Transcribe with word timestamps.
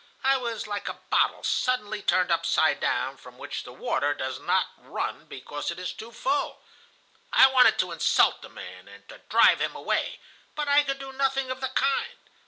I 0.23 0.35
was 0.35 0.65
like 0.65 0.89
a 0.89 0.97
bottle 1.11 1.43
suddenly 1.43 2.01
turned 2.01 2.31
upside 2.31 2.79
down, 2.79 3.17
from 3.17 3.37
which 3.37 3.61
the 3.61 3.71
water 3.71 4.15
does 4.15 4.39
not 4.39 4.65
run 4.79 5.27
because 5.27 5.69
it 5.69 5.77
is 5.77 5.93
too 5.93 6.11
full. 6.11 6.59
I 7.31 7.45
wanted 7.45 7.77
to 7.77 7.91
insult 7.91 8.41
the 8.41 8.49
man, 8.49 8.87
and 8.87 9.07
to 9.09 9.19
drive 9.29 9.59
him 9.59 9.75
away, 9.75 10.19
but 10.55 10.67
I 10.67 10.81
could 10.83 10.97
do 10.97 11.13
nothing 11.13 11.51
of 11.51 11.61
the 11.61 11.69
kind. 11.69 12.17